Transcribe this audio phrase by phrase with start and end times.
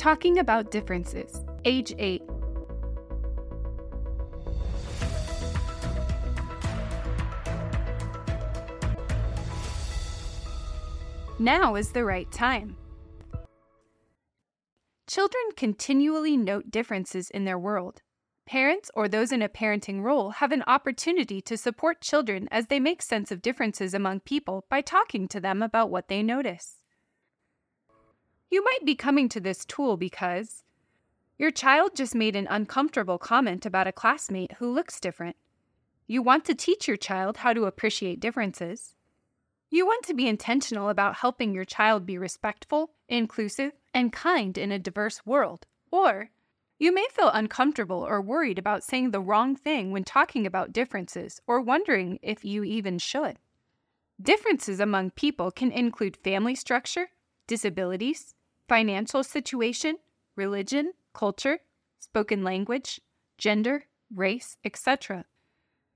[0.00, 2.22] Talking about differences, age 8.
[11.38, 12.78] Now is the right time.
[15.06, 18.00] Children continually note differences in their world.
[18.46, 22.80] Parents or those in a parenting role have an opportunity to support children as they
[22.80, 26.79] make sense of differences among people by talking to them about what they notice.
[28.50, 30.64] You might be coming to this tool because
[31.38, 35.36] your child just made an uncomfortable comment about a classmate who looks different.
[36.08, 38.94] You want to teach your child how to appreciate differences.
[39.70, 44.72] You want to be intentional about helping your child be respectful, inclusive, and kind in
[44.72, 45.66] a diverse world.
[45.92, 46.30] Or
[46.80, 51.40] you may feel uncomfortable or worried about saying the wrong thing when talking about differences
[51.46, 53.38] or wondering if you even should.
[54.20, 57.10] Differences among people can include family structure,
[57.46, 58.34] disabilities,
[58.70, 59.96] financial situation,
[60.36, 61.58] religion, culture,
[61.98, 63.00] spoken language,
[63.36, 65.24] gender, race, etc.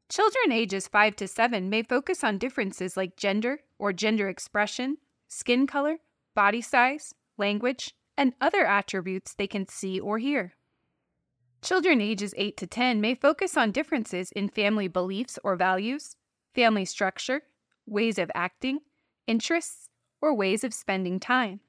[0.08, 4.96] Children ages 5 to 7 may focus on differences like gender or gender expression,
[5.28, 5.98] skin color,
[6.34, 10.54] body size, language, and other attributes they can see or hear.
[11.62, 16.16] Children ages 8 to 10 may focus on differences in family beliefs or values,
[16.56, 17.42] family structure,
[17.86, 18.80] ways of acting,
[19.28, 19.90] interests,
[20.20, 21.60] or ways of spending time.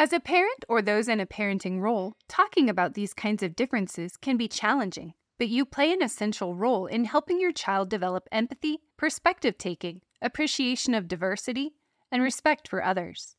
[0.00, 4.16] As a parent or those in a parenting role, talking about these kinds of differences
[4.16, 8.78] can be challenging, but you play an essential role in helping your child develop empathy,
[8.96, 11.74] perspective taking, appreciation of diversity,
[12.10, 13.36] and respect for others.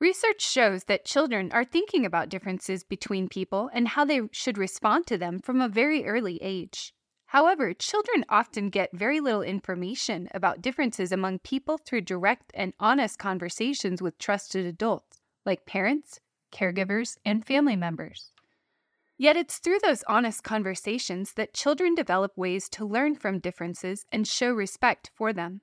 [0.00, 5.06] Research shows that children are thinking about differences between people and how they should respond
[5.08, 6.94] to them from a very early age.
[7.32, 13.18] However, children often get very little information about differences among people through direct and honest
[13.18, 16.20] conversations with trusted adults, like parents,
[16.52, 18.32] caregivers, and family members.
[19.16, 24.26] Yet it's through those honest conversations that children develop ways to learn from differences and
[24.26, 25.60] show respect for them.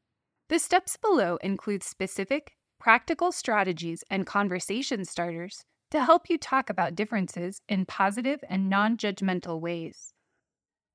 [0.49, 6.95] The steps below include specific, practical strategies and conversation starters to help you talk about
[6.95, 10.13] differences in positive and non judgmental ways.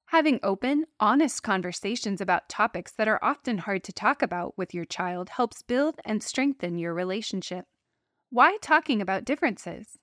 [0.06, 4.84] Having open, honest conversations about topics that are often hard to talk about with your
[4.84, 7.64] child helps build and strengthen your relationship.
[8.32, 9.98] Why talking about differences?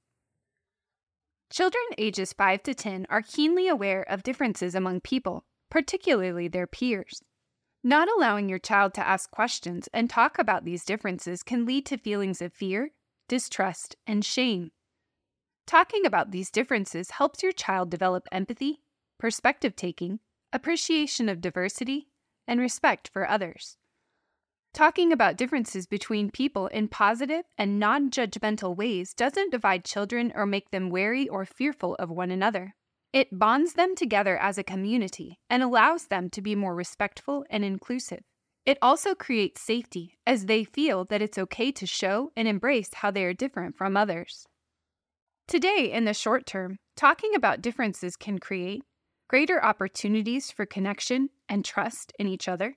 [1.50, 7.24] Children ages 5 to 10 are keenly aware of differences among people, particularly their peers.
[7.86, 11.98] Not allowing your child to ask questions and talk about these differences can lead to
[11.98, 12.92] feelings of fear,
[13.30, 14.72] distrust, and shame.
[15.66, 18.82] Talking about these differences helps your child develop empathy,
[19.18, 20.20] perspective taking,
[20.52, 22.10] appreciation of diversity,
[22.46, 23.78] and respect for others.
[24.74, 30.46] Talking about differences between people in positive and non judgmental ways doesn't divide children or
[30.46, 32.76] make them wary or fearful of one another.
[33.14, 37.66] It bonds them together as a community and allows them to be more respectful and
[37.66, 38.20] inclusive.
[38.66, 43.12] It also creates safety as they feel that it's okay to show and embrace how
[43.12, 44.46] they are different from others.
[45.48, 48.84] Today, in the short term, talking about differences can create
[49.30, 52.76] greater opportunities for connection and trust in each other,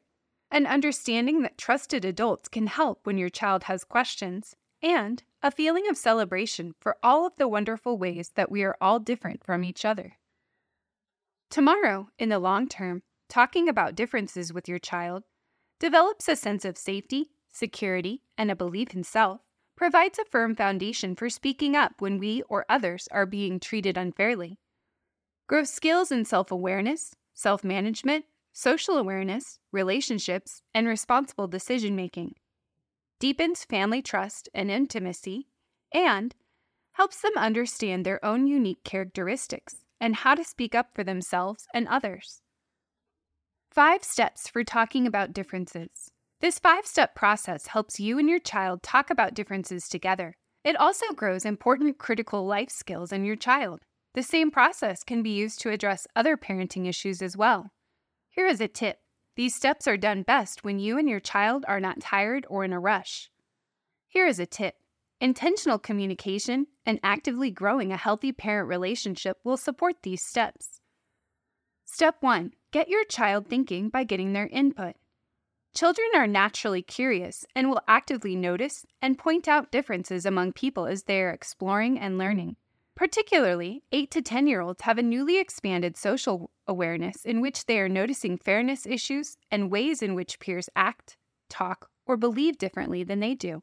[0.51, 5.89] and understanding that trusted adults can help when your child has questions, and a feeling
[5.89, 9.85] of celebration for all of the wonderful ways that we are all different from each
[9.85, 10.17] other.
[11.51, 15.25] Tomorrow, in the long term, talking about differences with your child
[15.79, 19.41] develops a sense of safety, security, and a belief in self,
[19.77, 24.59] provides a firm foundation for speaking up when we or others are being treated unfairly,
[25.47, 32.35] grows skills in self awareness, self management, social awareness, relationships, and responsible decision making,
[33.19, 35.49] deepens family trust and intimacy,
[35.93, 36.35] and
[36.93, 41.87] helps them understand their own unique characteristics and how to speak up for themselves and
[41.89, 42.41] others.
[43.71, 46.11] Five steps for talking about differences.
[46.41, 50.35] This five step process helps you and your child talk about differences together.
[50.65, 53.81] It also grows important critical life skills in your child.
[54.15, 57.71] The same process can be used to address other parenting issues as well.
[58.41, 59.01] Here is a tip
[59.37, 62.73] these steps are done best when you and your child are not tired or in
[62.73, 63.31] a rush.
[64.09, 64.77] Here is a tip
[65.21, 70.81] intentional communication and actively growing a healthy parent relationship will support these steps.
[71.85, 74.97] Step 1 Get your child thinking by getting their input.
[75.75, 81.03] Children are naturally curious and will actively notice and point out differences among people as
[81.03, 82.57] they are exploring and learning.
[83.01, 87.81] Particularly, 8 to 10 year olds have a newly expanded social awareness in which they
[87.81, 91.17] are noticing fairness issues and ways in which peers act,
[91.49, 93.63] talk, or believe differently than they do.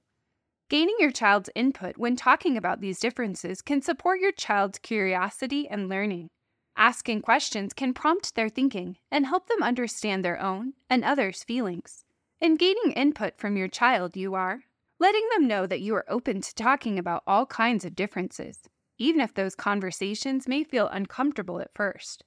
[0.72, 5.88] Gaining your child's input when talking about these differences can support your child's curiosity and
[5.88, 6.32] learning.
[6.76, 12.06] Asking questions can prompt their thinking and help them understand their own and others' feelings.
[12.42, 14.62] In gaining input from your child, you are
[15.00, 18.68] letting them know that you are open to talking about all kinds of differences,
[18.98, 22.24] even if those conversations may feel uncomfortable at first.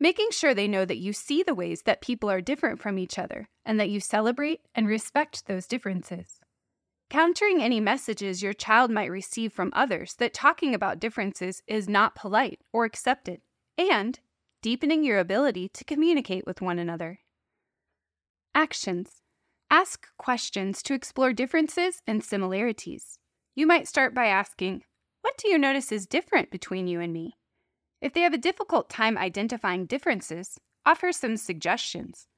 [0.00, 3.18] Making sure they know that you see the ways that people are different from each
[3.18, 6.40] other and that you celebrate and respect those differences.
[7.10, 12.14] Countering any messages your child might receive from others that talking about differences is not
[12.14, 13.40] polite or accepted,
[13.76, 14.20] and
[14.60, 17.20] deepening your ability to communicate with one another.
[18.54, 19.22] Actions
[19.70, 23.18] Ask questions to explore differences and similarities.
[23.54, 24.82] You might start by asking,
[25.22, 27.36] What do you notice is different between you and me?
[28.00, 32.28] If they have a difficult time identifying differences, offer some suggestions.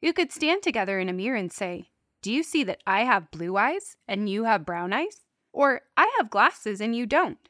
[0.00, 1.90] You could stand together in a mirror and say,
[2.22, 5.24] Do you see that I have blue eyes and you have brown eyes?
[5.52, 7.48] Or I have glasses and you don't.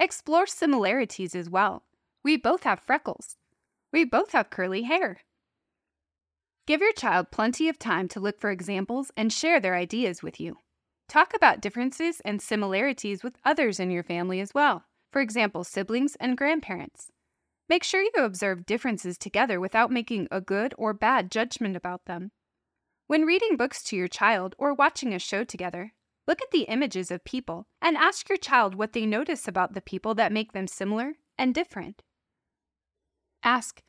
[0.00, 1.82] Explore similarities as well.
[2.22, 3.36] We both have freckles.
[3.92, 5.20] We both have curly hair.
[6.66, 10.38] Give your child plenty of time to look for examples and share their ideas with
[10.38, 10.58] you.
[11.08, 16.16] Talk about differences and similarities with others in your family as well, for example, siblings
[16.16, 17.10] and grandparents.
[17.66, 22.30] Make sure you observe differences together without making a good or bad judgment about them.
[23.06, 25.94] When reading books to your child or watching a show together,
[26.26, 29.80] look at the images of people and ask your child what they notice about the
[29.80, 32.02] people that make them similar and different.
[33.42, 33.82] Ask,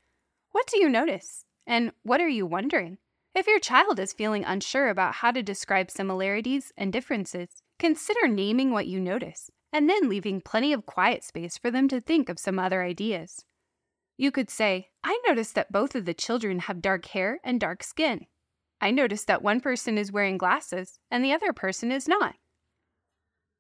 [0.51, 1.43] What do you notice?
[1.67, 2.97] And what are you wondering?
[3.35, 8.71] If your child is feeling unsure about how to describe similarities and differences, consider naming
[8.71, 12.39] what you notice and then leaving plenty of quiet space for them to think of
[12.39, 13.45] some other ideas.
[14.17, 17.83] You could say, I noticed that both of the children have dark hair and dark
[17.83, 18.25] skin.
[18.81, 22.35] I noticed that one person is wearing glasses and the other person is not.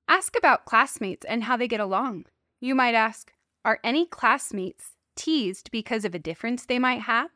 [0.07, 2.25] Ask about classmates and how they get along.
[2.59, 3.31] You might ask,
[3.63, 7.29] Are any classmates teased because of a difference they might have?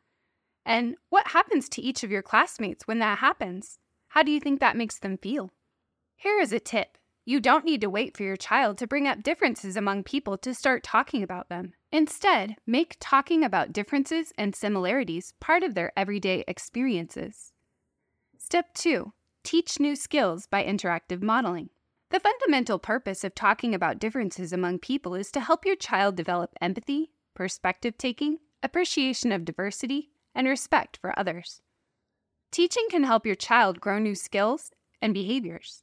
[0.64, 3.78] And what happens to each of your classmates when that happens?
[4.08, 5.52] How do you think that makes them feel?
[6.16, 9.22] Here is a tip you don't need to wait for your child to bring up
[9.22, 11.72] differences among people to start talking about them.
[11.90, 17.52] Instead, make talking about differences and similarities part of their everyday experiences.
[18.36, 19.12] Step 2
[19.42, 21.70] Teach new skills by interactive modeling.
[22.10, 26.54] The fundamental purpose of talking about differences among people is to help your child develop
[26.60, 31.60] empathy, perspective taking, appreciation of diversity, and respect for others.
[32.50, 34.70] Teaching can help your child grow new skills
[35.02, 35.82] and behaviors.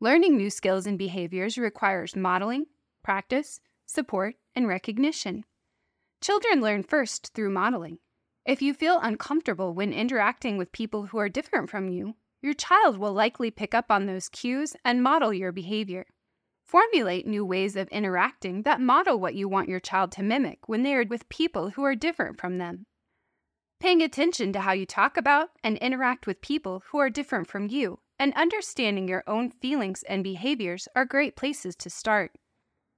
[0.00, 2.66] Learning new skills and behaviors requires modeling,
[3.02, 5.44] practice, support, and recognition.
[6.20, 7.98] Children learn first through modeling.
[8.46, 12.98] If you feel uncomfortable when interacting with people who are different from you, your child
[12.98, 16.04] will likely pick up on those cues and model your behavior.
[16.66, 20.82] Formulate new ways of interacting that model what you want your child to mimic when
[20.82, 22.84] they are with people who are different from them.
[23.84, 27.68] Paying attention to how you talk about and interact with people who are different from
[27.68, 32.32] you and understanding your own feelings and behaviors are great places to start.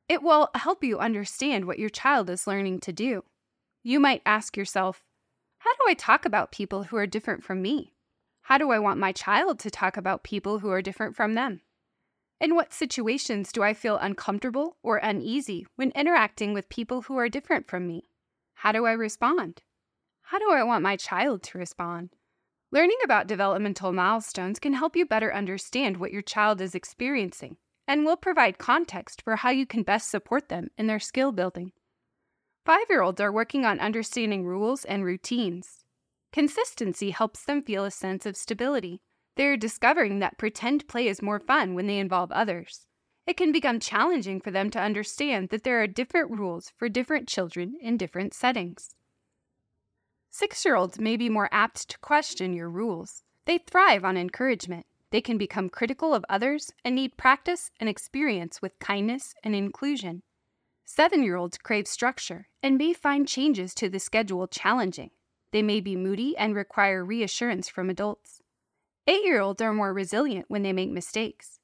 [0.09, 3.25] It will help you understand what your child is learning to do.
[3.83, 5.03] You might ask yourself,
[5.59, 7.93] How do I talk about people who are different from me?
[8.43, 11.63] How do I want my child to talk about people who are different from them?
[12.41, 17.29] In what situations do I feel uncomfortable or uneasy when interacting with people who are
[17.29, 18.09] different from me?
[18.55, 19.63] How do I respond?
[20.31, 22.11] How do I want my child to respond?
[22.73, 28.05] Learning about developmental milestones can help you better understand what your child is experiencing and
[28.05, 31.71] will provide context for how you can best support them in their skill building.
[32.65, 35.85] Five year olds are working on understanding rules and routines.
[36.33, 39.01] Consistency helps them feel a sense of stability.
[39.37, 42.89] They are discovering that pretend play is more fun when they involve others.
[43.29, 47.29] It can become challenging for them to understand that there are different rules for different
[47.29, 48.97] children in different settings.
[50.39, 53.23] Six year olds may be more apt to question your rules.
[53.47, 54.85] They thrive on encouragement.
[55.11, 60.23] They can become critical of others and need practice and experience with kindness and inclusion.
[60.85, 65.09] Seven year olds crave structure and may find changes to the schedule challenging.
[65.53, 68.43] They may be moody and require reassurance from adults.
[69.07, 71.61] Eight year olds are more resilient when they make mistakes.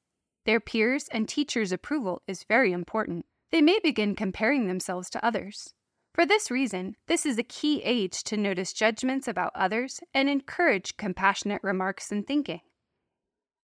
[0.47, 3.26] Their peers' and teachers' approval is very important.
[3.50, 5.75] They may begin comparing themselves to others.
[6.14, 10.99] For this reason, this is a key age to notice judgments about others and encourage
[10.99, 12.61] compassionate remarks and thinking.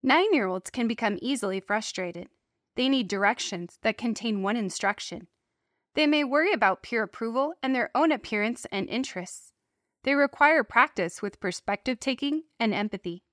[0.04, 2.28] Nine year olds can become easily frustrated.
[2.76, 5.28] They need directions that contain one instruction.
[5.96, 9.54] They may worry about peer approval and their own appearance and interests.
[10.04, 13.24] They require practice with perspective taking and empathy.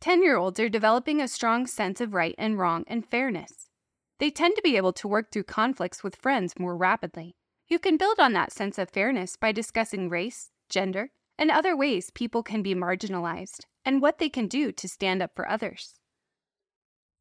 [0.00, 3.70] 10 year olds are developing a strong sense of right and wrong and fairness.
[4.18, 7.36] They tend to be able to work through conflicts with friends more rapidly.
[7.68, 12.10] You can build on that sense of fairness by discussing race, gender, and other ways
[12.10, 16.00] people can be marginalized and what they can do to stand up for others.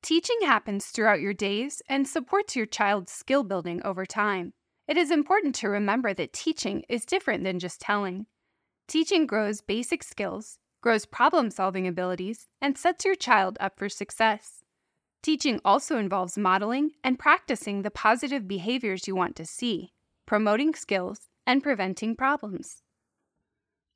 [0.01, 4.54] Teaching happens throughout your days and supports your child's skill building over time.
[4.88, 8.25] It is important to remember that teaching is different than just telling.
[8.88, 14.63] Teaching grows basic skills, grows problem solving abilities, and sets your child up for success.
[15.22, 19.92] Teaching also involves modeling and practicing the positive behaviors you want to see,
[20.28, 22.84] promoting skills, and preventing problems.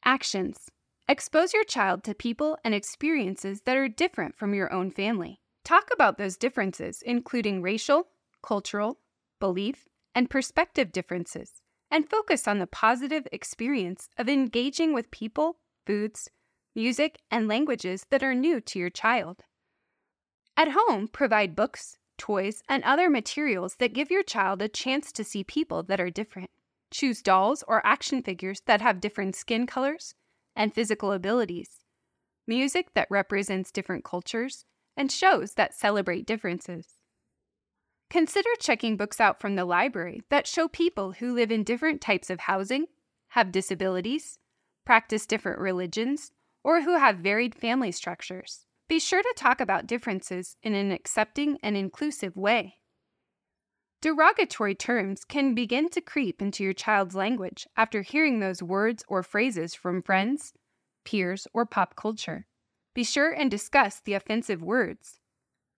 [0.04, 0.70] Actions
[1.08, 5.42] Expose your child to people and experiences that are different from your own family.
[5.66, 8.08] Talk about those differences, including racial,
[8.42, 9.00] cultural,
[9.42, 11.62] belief, and perspective differences,
[11.92, 16.30] and focus on the positive experience of engaging with people, foods,
[16.74, 19.42] music, and languages that are new to your child.
[20.56, 25.24] At home, provide books, toys, and other materials that give your child a chance to
[25.24, 26.52] see people that are different.
[26.92, 30.14] Choose dolls or action figures that have different skin colors
[30.56, 31.80] and physical abilities,
[32.46, 37.00] music that represents different cultures, and shows that celebrate differences.
[38.12, 42.30] Consider checking books out from the library that show people who live in different types
[42.30, 42.86] of housing,
[43.30, 44.38] have disabilities,
[44.86, 46.32] practice different religions,
[46.64, 48.68] or who have varied family structures.
[48.92, 52.80] Be sure to talk about differences in an accepting and inclusive way.
[54.02, 59.24] Derogatory terms can begin to creep into your child's language after hearing those words or
[59.24, 60.52] phrases from friends,
[61.06, 62.48] peers, or pop culture.
[62.94, 65.22] Be sure and discuss the offensive words.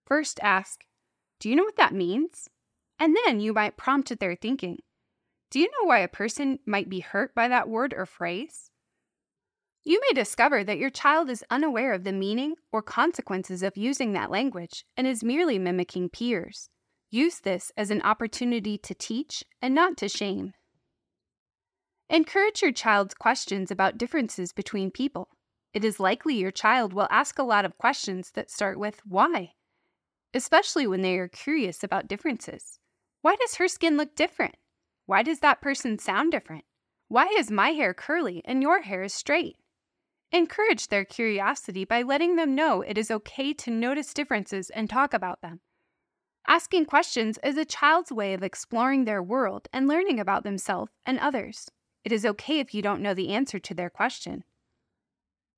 [0.07, 0.83] First ask,
[1.39, 2.49] Do you know what that means?
[2.97, 4.79] And then you might prompt their thinking.
[5.51, 8.71] Do you know why a person might be hurt by that word or phrase?
[9.83, 14.13] You may discover that your child is unaware of the meaning or consequences of using
[14.13, 16.69] that language and is merely mimicking peers.
[17.09, 20.53] Use this as an opportunity to teach and not to shame.
[22.09, 25.27] Encourage your child's questions about differences between people
[25.73, 29.53] it is likely your child will ask a lot of questions that start with why,
[30.33, 32.79] especially when they are curious about differences.
[33.23, 34.55] Why does her skin look different?
[35.07, 36.65] Why does that person sound different?
[37.07, 39.57] Why is my hair curly and your hair is straight?
[40.33, 45.13] Encourage their curiosity by letting them know it is okay to notice differences and talk
[45.13, 45.59] about them.
[46.47, 51.19] Asking questions is a child's way of exploring their world and learning about themselves and
[51.19, 51.69] others.
[52.03, 54.43] It is okay if you don't know the answer to their question.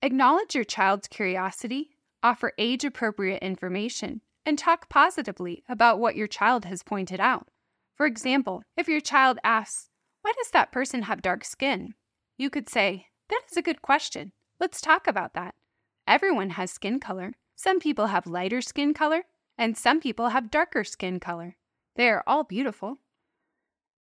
[0.01, 1.91] Acknowledge your child's curiosity,
[2.21, 7.47] offer age appropriate information, and talk positively about what your child has pointed out.
[7.95, 9.89] For example, if your child asks,
[10.21, 11.93] Why does that person have dark skin?
[12.37, 14.33] You could say, That is a good question.
[14.59, 15.55] Let's talk about that.
[16.07, 17.33] Everyone has skin color.
[17.55, 19.23] Some people have lighter skin color,
[19.57, 21.57] and some people have darker skin color.
[21.95, 22.99] They are all beautiful.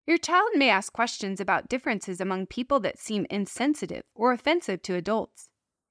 [0.06, 4.94] Your child may ask questions about differences among people that seem insensitive or offensive to
[4.94, 5.48] adults.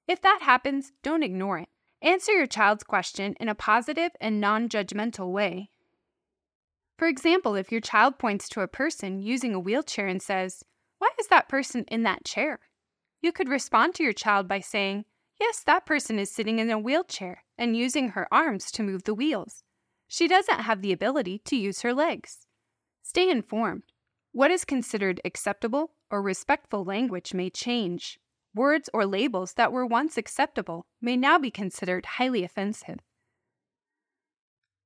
[0.08, 1.70] If that happens, don't ignore it.
[2.02, 5.70] Answer your child's question in a positive and non judgmental way.
[6.98, 10.64] For example, if your child points to a person using a wheelchair and says,
[10.98, 12.60] Why is that person in that chair?
[13.22, 15.06] You could respond to your child by saying,
[15.40, 19.14] Yes, that person is sitting in a wheelchair and using her arms to move the
[19.14, 19.64] wheels.
[20.08, 22.48] She doesn't have the ability to use her legs.
[23.04, 23.84] Stay informed.
[24.32, 28.20] What is considered acceptable or respectful language may change.
[28.54, 33.00] Words or labels that were once acceptable may now be considered highly offensive.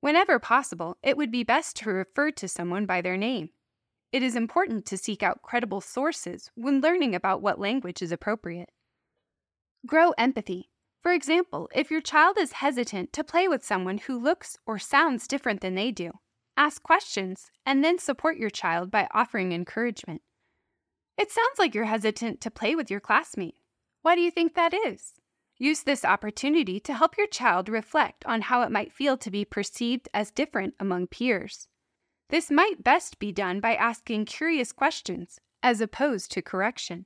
[0.02, 3.50] Whenever possible, it would be best to refer to someone by their name.
[4.14, 8.70] It is important to seek out credible sources when learning about what language is appropriate.
[9.88, 10.70] Grow empathy.
[11.02, 15.28] For example, if your child is hesitant to play with someone who looks or sounds
[15.28, 16.12] different than they do,
[16.56, 20.22] ask questions and then support your child by offering encouragement.
[21.18, 23.56] It sounds like you're hesitant to play with your classmate.
[24.04, 25.14] Why do you think that is?
[25.58, 29.44] Use this opportunity to help your child reflect on how it might feel to be
[29.44, 31.68] perceived as different among peers.
[32.30, 37.06] This might best be done by asking curious questions as opposed to correction.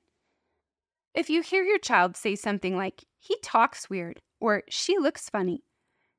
[1.13, 5.63] If you hear your child say something like, he talks weird, or she looks funny,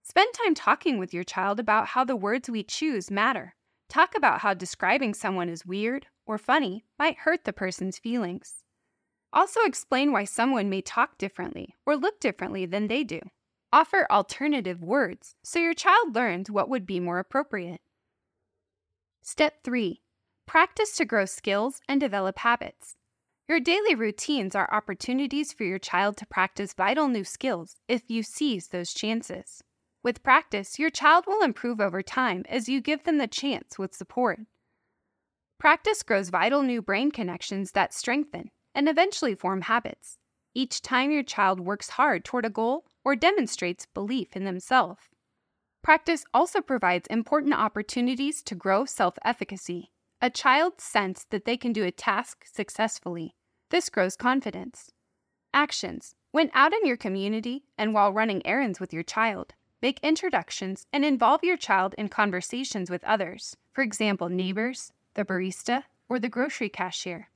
[0.03, 3.55] spend time talking with your child about how the words we choose matter.
[3.89, 8.65] Talk about how describing someone as weird or funny might hurt the person's feelings.
[9.33, 13.21] Also, explain why someone may talk differently or look differently than they do.
[13.73, 17.81] Offer alternative words so your child learns what would be more appropriate.
[19.23, 20.01] Step 3
[20.47, 22.97] Practice to grow skills and develop habits.
[23.49, 28.23] Your daily routines are opportunities for your child to practice vital new skills if you
[28.23, 29.63] seize those chances.
[30.03, 33.95] With practice, your child will improve over time as you give them the chance with
[33.95, 34.41] support.
[35.59, 40.19] Practice grows vital new brain connections that strengthen and eventually form habits
[40.59, 45.03] each time your child works hard toward a goal or demonstrates belief in themselves.
[45.83, 49.91] Practice also provides important opportunities to grow self efficacy.
[50.21, 53.35] A child's sense that they can do a task successfully.
[53.71, 54.91] This grows confidence.
[55.55, 56.15] Actions.
[56.31, 61.05] When out in your community and while running errands with your child, make introductions and
[61.05, 66.69] involve your child in conversations with others, for example, neighbors, the barista, or the grocery
[66.69, 67.31] cashier.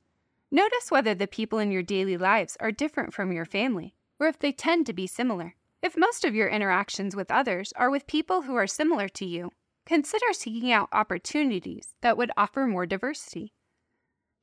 [0.51, 4.39] Notice whether the people in your daily lives are different from your family, or if
[4.39, 5.55] they tend to be similar.
[5.83, 9.51] If most of your interactions with others are with people who are similar to you,
[9.85, 13.53] consider seeking out opportunities that would offer more diversity.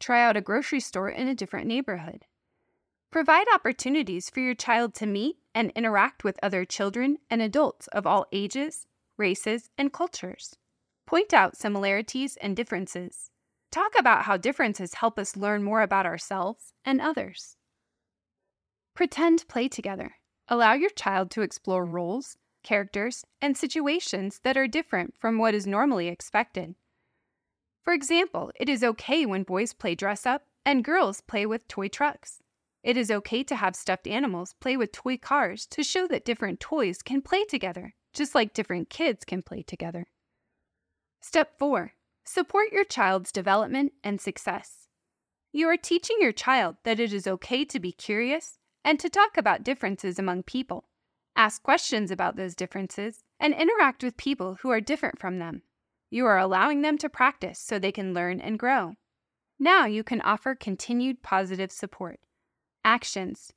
[0.01, 2.25] Try out a grocery store in a different neighborhood.
[3.09, 8.05] Provide opportunities for your child to meet and interact with other children and adults of
[8.05, 8.85] all ages,
[9.17, 10.55] races, and cultures.
[11.07, 13.31] Point out similarities and differences.
[13.71, 17.55] Talk about how differences help us learn more about ourselves and others.
[18.93, 20.18] Pretend play together.
[20.51, 25.67] Allow your child to explore roles, characters, and situations that are different from what is
[25.67, 26.73] normally expected.
[27.83, 31.87] For example, it is okay when boys play dress up and girls play with toy
[31.87, 32.41] trucks.
[32.81, 36.59] It is okay to have stuffed animals play with toy cars to show that different
[36.59, 40.07] toys can play together, just like different kids can play together.
[41.21, 44.87] Step 4 Support your child's development and success.
[45.51, 49.37] You are teaching your child that it is okay to be curious and to talk
[49.37, 50.85] about differences among people.
[51.35, 55.61] Ask questions about those differences and interact with people who are different from them.
[56.09, 58.93] You are allowing them to practice so they can learn and grow.
[59.59, 62.19] Now you can offer continued positive support.
[62.83, 63.51] Actions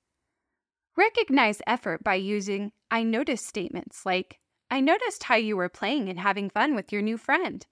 [0.97, 4.38] Recognize effort by using I noticed statements like,
[4.71, 7.67] I noticed how you were playing and having fun with your new friend.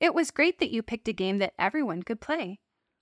[0.00, 2.58] It was great that you picked a game that everyone could play.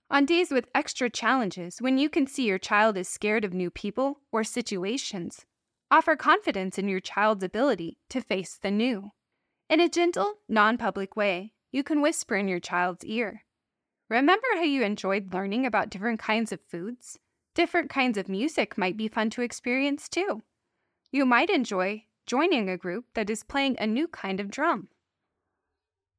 [0.09, 3.71] On days with extra challenges, when you can see your child is scared of new
[3.71, 5.45] people or situations,
[5.89, 9.11] offer confidence in your child's ability to face the new.
[9.67, 13.45] In a gentle, non public way, you can whisper in your child's ear.
[14.07, 17.17] Remember how you enjoyed learning about different kinds of foods?
[17.55, 20.43] Different kinds of music might be fun to experience too.
[21.11, 24.89] You might enjoy joining a group that is playing a new kind of drum.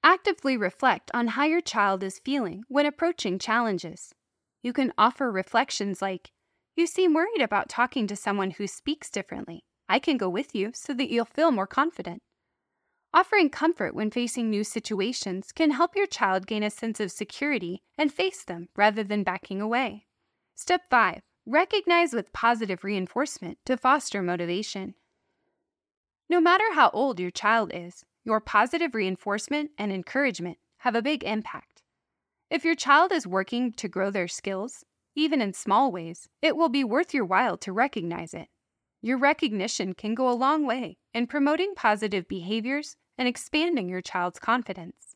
[0.09, 4.15] Actively reflect on how your child is feeling when approaching challenges.
[4.63, 6.31] You can offer reflections like,
[6.77, 9.65] You seem worried about talking to someone who speaks differently.
[9.89, 12.23] I can go with you so that you'll feel more confident.
[13.13, 17.83] Offering comfort when facing new situations can help your child gain a sense of security
[17.99, 20.07] and face them rather than backing away.
[20.55, 24.95] Step 5 Recognize with positive reinforcement to foster motivation.
[26.29, 31.23] No matter how old your child is, your positive reinforcement and encouragement have a big
[31.23, 31.83] impact.
[32.51, 34.85] If your child is working to grow their skills,
[35.15, 38.49] even in small ways, it will be worth your while to recognize it.
[39.01, 44.41] Your recognition can go a long way in promoting positive behaviors and expanding your child's
[44.41, 45.15] confidence.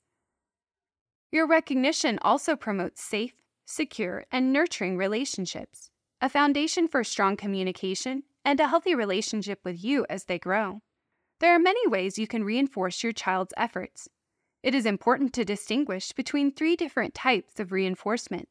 [1.33, 3.35] Your recognition also promotes safe,
[3.67, 10.07] secure, and nurturing relationships, a foundation for strong communication and a healthy relationship with you
[10.09, 10.81] as they grow.
[11.41, 14.11] There are many ways you can reinforce your child's efforts.
[14.63, 18.49] It is important to distinguish between three different types of reinforcement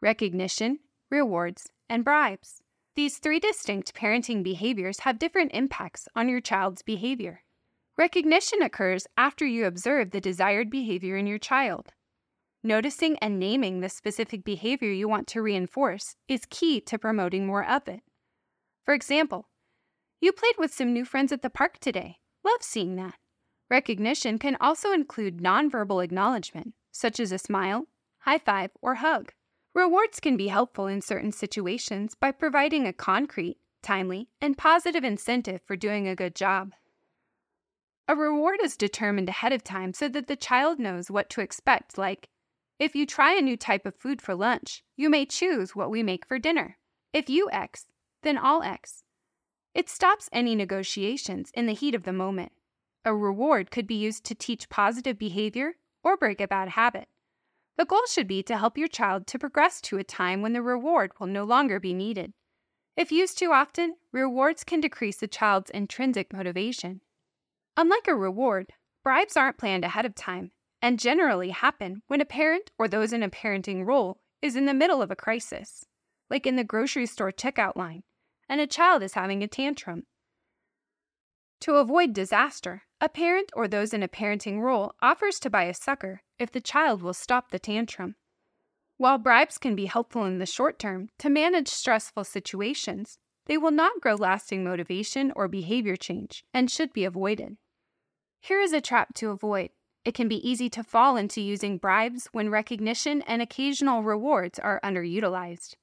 [0.00, 0.78] recognition,
[1.10, 2.62] rewards, and bribes.
[2.96, 7.42] These three distinct parenting behaviors have different impacts on your child's behavior.
[7.98, 11.92] Recognition occurs after you observe the desired behavior in your child.
[12.64, 17.64] Noticing and naming the specific behavior you want to reinforce is key to promoting more
[17.64, 18.00] of it.
[18.84, 19.48] For example,
[20.20, 22.16] you played with some new friends at the park today.
[22.44, 23.14] Love seeing that.
[23.70, 27.86] Recognition can also include nonverbal acknowledgement, such as a smile,
[28.20, 29.32] high five, or hug.
[29.74, 35.62] Rewards can be helpful in certain situations by providing a concrete, timely, and positive incentive
[35.64, 36.74] for doing a good job.
[38.08, 41.96] A reward is determined ahead of time so that the child knows what to expect,
[41.96, 42.28] like,
[42.78, 46.02] if you try a new type of food for lunch, you may choose what we
[46.02, 46.76] make for dinner.
[47.12, 47.86] If you X,
[48.22, 49.01] then I'll X.
[49.74, 52.52] It stops any negotiations in the heat of the moment.
[53.04, 57.08] A reward could be used to teach positive behavior or break a bad habit.
[57.76, 60.62] The goal should be to help your child to progress to a time when the
[60.62, 62.34] reward will no longer be needed.
[62.96, 67.00] If used too often, rewards can decrease the child's intrinsic motivation.
[67.76, 70.50] Unlike a reward, bribes aren't planned ahead of time
[70.82, 74.74] and generally happen when a parent or those in a parenting role is in the
[74.74, 75.86] middle of a crisis.
[76.32, 78.02] like in the grocery store checkout line,
[78.52, 80.02] and a child is having a tantrum.
[81.62, 85.72] To avoid disaster, a parent or those in a parenting role offers to buy a
[85.72, 88.14] sucker if the child will stop the tantrum.
[88.98, 93.70] While bribes can be helpful in the short term to manage stressful situations, they will
[93.70, 97.56] not grow lasting motivation or behavior change and should be avoided.
[98.42, 99.70] Here is a trap to avoid.
[100.04, 104.78] It can be easy to fall into using bribes when recognition and occasional rewards are
[104.84, 105.76] underutilized.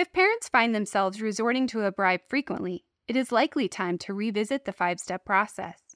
[0.00, 4.64] If parents find themselves resorting to a bribe frequently, it is likely time to revisit
[4.64, 5.94] the five step process.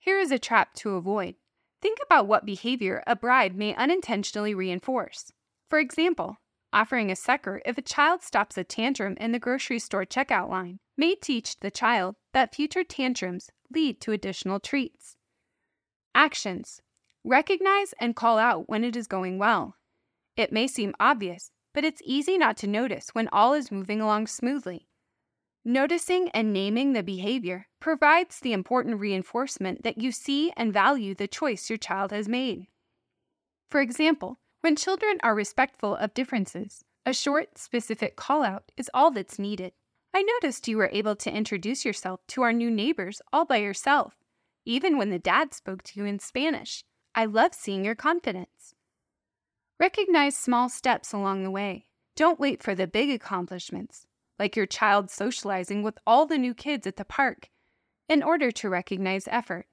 [0.00, 1.36] Here is a trap to avoid.
[1.80, 5.30] Think about what behavior a bribe may unintentionally reinforce.
[5.70, 6.38] For example,
[6.72, 10.80] offering a sucker if a child stops a tantrum in the grocery store checkout line
[10.96, 15.14] may teach the child that future tantrums lead to additional treats.
[16.12, 16.82] Actions
[17.22, 19.76] Recognize and call out when it is going well.
[20.36, 24.26] It may seem obvious, but it's easy not to notice when all is moving along
[24.26, 24.88] smoothly.
[25.64, 31.28] Noticing and naming the behavior provides the important reinforcement that you see and value the
[31.28, 32.68] choice your child has made.
[33.68, 39.10] For example, when children are respectful of differences, a short, specific call out is all
[39.10, 39.72] that's needed.
[40.14, 44.14] I noticed you were able to introduce yourself to our new neighbors all by yourself,
[44.64, 46.82] even when the dad spoke to you in Spanish.
[47.14, 48.74] I love seeing your confidence.
[49.80, 51.86] Recognize small steps along the way.
[52.16, 56.84] Don't wait for the big accomplishments, like your child socializing with all the new kids
[56.84, 57.48] at the park,
[58.08, 59.66] in order to recognize effort.